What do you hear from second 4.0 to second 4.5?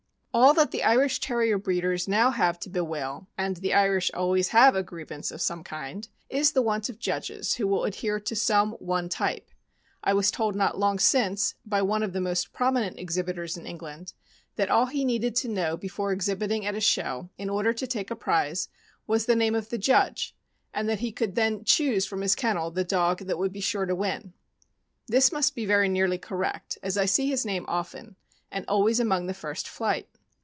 always